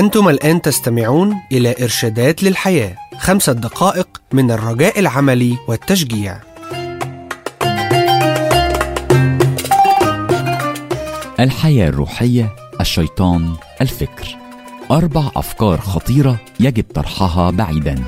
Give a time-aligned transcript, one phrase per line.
[0.00, 6.40] أنتم الآن تستمعون إلى إرشادات للحياة خمسة دقائق من الرجاء العملي والتشجيع.
[11.40, 14.36] الحياة الروحية الشيطان الفكر.
[14.90, 18.04] أربع أفكار خطيرة يجب طرحها بعيدا.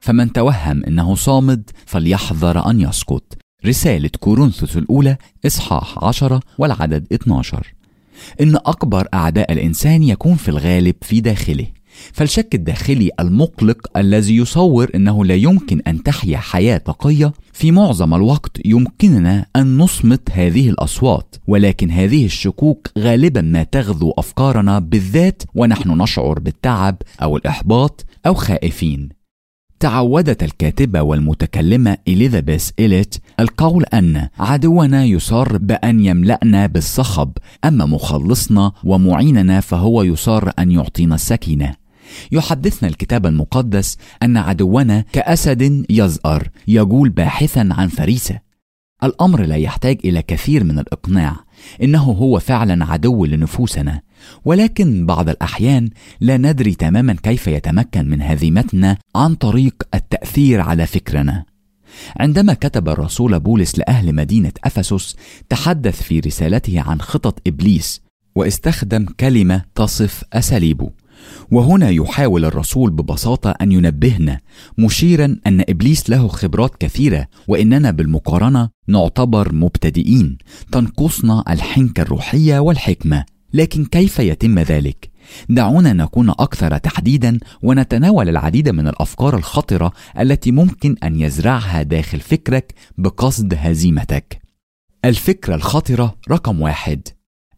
[0.00, 3.22] فمن توهم أنه صامد فليحذر أن يسقط
[3.66, 7.75] رسالة كورنثوس الأولى إصحاح عشرة والعدد 12
[8.40, 11.66] إن أكبر أعداء الإنسان يكون في الغالب في داخله.
[12.12, 18.60] فالشك الداخلي المقلق الذي يصور إنه لا يمكن أن تحيا حياة تقيه في معظم الوقت
[18.64, 26.38] يمكننا أن نصمت هذه الأصوات ولكن هذه الشكوك غالبا ما تغذو أفكارنا بالذات ونحن نشعر
[26.38, 29.15] بالتعب أو الإحباط أو خائفين.
[29.80, 37.32] تعودت الكاتبة والمتكلمة إليزابيث إليت القول أن عدونا يصر بأن يملأنا بالصخب
[37.64, 41.74] أما مخلصنا ومعيننا فهو يصر أن يعطينا السكينة.
[42.32, 48.40] يحدثنا الكتاب المقدس أن عدونا كأسد يزأر يجول باحثا عن فريسة.
[49.04, 51.36] الأمر لا يحتاج إلى كثير من الإقناع
[51.82, 54.05] إنه هو فعلا عدو لنفوسنا.
[54.44, 61.44] ولكن بعض الأحيان لا ندري تماما كيف يتمكن من هزيمتنا عن طريق التأثير على فكرنا.
[62.16, 65.16] عندما كتب الرسول بولس لأهل مدينة أفسس
[65.48, 68.00] تحدث في رسالته عن خطط إبليس
[68.34, 70.90] واستخدم كلمة تصف أساليبه.
[71.50, 74.40] وهنا يحاول الرسول ببساطة أن ينبهنا
[74.78, 80.38] مشيرا أن إبليس له خبرات كثيرة وإننا بالمقارنة نعتبر مبتدئين
[80.72, 83.24] تنقصنا الحنكة الروحية والحكمة.
[83.52, 85.10] لكن كيف يتم ذلك؟
[85.48, 92.74] دعونا نكون أكثر تحديدا ونتناول العديد من الأفكار الخطرة التي ممكن أن يزرعها داخل فكرك
[92.98, 94.42] بقصد هزيمتك.
[95.04, 97.08] الفكرة الخطرة رقم واحد: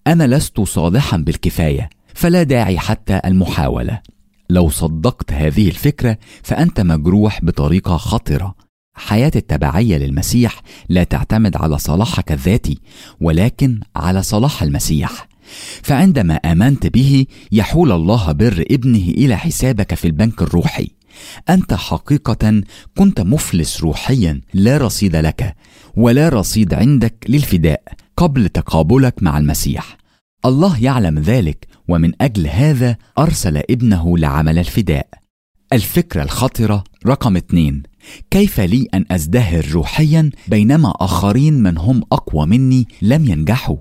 [0.06, 4.00] أنا لست صالحا بالكفاية، فلا داعي حتى المحاولة.
[4.50, 8.54] لو صدقت هذه الفكرة فأنت مجروح بطريقة خطرة.
[8.94, 12.78] حياة التبعية للمسيح لا تعتمد على صلاحك الذاتي،
[13.20, 15.28] ولكن على صلاح المسيح.
[15.82, 20.88] فعندما آمنت به يحول الله بر ابنه إلى حسابك في البنك الروحي.
[21.50, 22.62] أنت حقيقة
[22.98, 25.54] كنت مفلس روحيا لا رصيد لك
[25.96, 27.82] ولا رصيد عندك للفداء
[28.16, 29.98] قبل تقابلك مع المسيح.
[30.44, 35.08] الله يعلم ذلك ومن أجل هذا أرسل ابنه لعمل الفداء.
[35.72, 37.82] الفكرة الخطره رقم اثنين
[38.30, 43.76] كيف لي أن أزدهر روحيا بينما آخرين من هم أقوى مني لم ينجحوا؟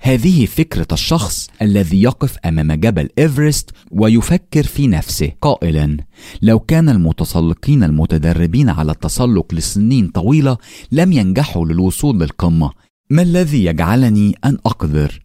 [0.00, 5.96] هذه فكرة الشخص الذي يقف أمام جبل إيفرست ويفكر في نفسه قائلا
[6.42, 10.56] لو كان المتسلقين المتدربين على التسلق لسنين طويلة
[10.92, 12.70] لم ينجحوا للوصول للقمة
[13.10, 15.22] ما الذي يجعلني أن أقدر؟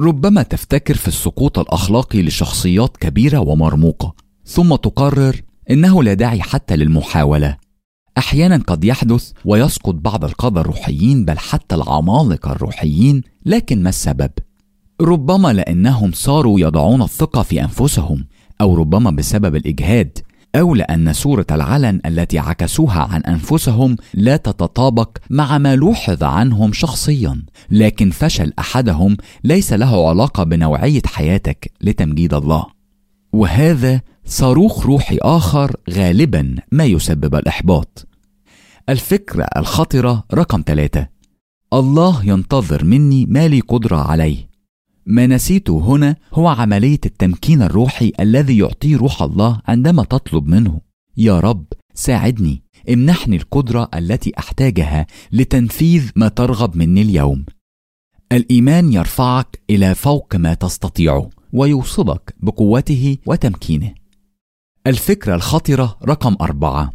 [0.00, 4.14] ربما تفتكر في السقوط الأخلاقي لشخصيات كبيرة ومرموقة
[4.44, 7.56] ثم تقرر إنه لا داعي حتى للمحاولة
[8.18, 14.30] أحيانا قد يحدث ويسقط بعض القاده الروحيين بل حتى العمالقة الروحيين لكن ما السبب؟
[15.00, 18.24] ربما لأنهم صاروا يضعون الثقة في أنفسهم
[18.60, 20.18] أو ربما بسبب الإجهاد
[20.56, 27.42] أو لأن صورة العلن التي عكسوها عن أنفسهم لا تتطابق مع ما لوحظ عنهم شخصيا.
[27.70, 32.73] لكن فشل أحدهم ليس له علاقة بنوعية حياتك لتمجيد الله.
[33.34, 38.06] وهذا صاروخ روحي آخر غالبا ما يسبب الإحباط.
[38.88, 41.08] الفكرة الخطرة رقم ثلاثة
[41.72, 44.48] الله ينتظر مني ما لي قدرة عليه.
[45.06, 50.80] ما نسيته هنا هو عملية التمكين الروحي الذي يعطيه روح الله عندما تطلب منه.
[51.16, 57.44] يا رب ساعدني امنحني القدرة التي أحتاجها لتنفيذ ما ترغب مني اليوم.
[58.32, 63.94] الإيمان يرفعك إلى فوق ما تستطيعه ويوصلك بقوته وتمكينه.
[64.86, 66.90] الفكرة الخطرة رقم أربعة.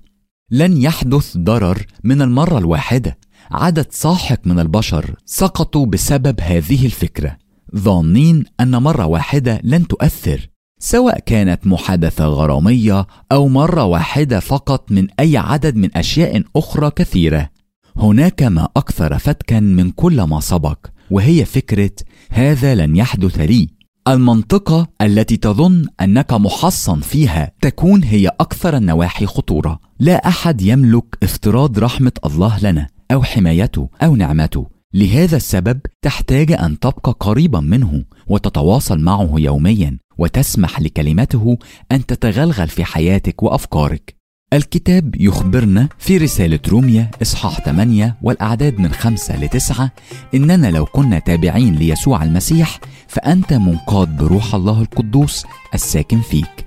[0.51, 3.17] لن يحدث ضرر من المرة الواحدة.
[3.51, 7.37] عدد ساحق من البشر سقطوا بسبب هذه الفكرة.
[7.75, 10.49] ظانين أن مرة واحدة لن تؤثر.
[10.79, 17.49] سواء كانت محادثة غرامية أو مرة واحدة فقط من أي عدد من أشياء أخرى كثيرة.
[17.97, 21.91] هناك ما أكثر فتكا من كل ما سبق وهي فكرة
[22.29, 23.78] هذا لن يحدث لي.
[24.09, 29.79] المنطقة التي تظن أنك محصن فيها تكون هي أكثر النواحي خطورة.
[29.99, 34.67] لا أحد يملك افتراض رحمة الله لنا أو حمايته أو نعمته.
[34.93, 41.57] لهذا السبب تحتاج أن تبقى قريبا منه وتتواصل معه يوميا وتسمح لكلمته
[41.91, 44.18] أن تتغلغل في حياتك وأفكارك.
[44.53, 49.91] الكتاب يخبرنا في رسالة روميا إصحاح 8 والأعداد من 5 ل 9
[50.33, 56.65] إننا لو كنا تابعين ليسوع المسيح فأنت منقاد بروح الله القدوس الساكن فيك.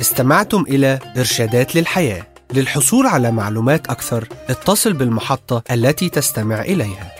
[0.00, 2.26] استمعتم إلى إرشادات للحياة.
[2.54, 7.17] للحصول على معلومات أكثر اتصل بالمحطة التي تستمع إليها.